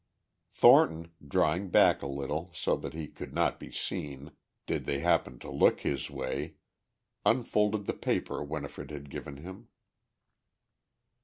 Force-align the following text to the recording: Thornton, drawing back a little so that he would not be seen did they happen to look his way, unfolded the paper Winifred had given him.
Thornton, 0.49 1.11
drawing 1.27 1.69
back 1.69 2.01
a 2.01 2.07
little 2.07 2.49
so 2.55 2.75
that 2.75 2.95
he 2.95 3.13
would 3.19 3.35
not 3.35 3.59
be 3.59 3.71
seen 3.71 4.31
did 4.65 4.85
they 4.85 4.97
happen 4.97 5.37
to 5.37 5.51
look 5.51 5.81
his 5.81 6.09
way, 6.09 6.55
unfolded 7.23 7.85
the 7.85 7.93
paper 7.93 8.43
Winifred 8.43 8.89
had 8.89 9.11
given 9.11 9.37
him. 9.37 9.67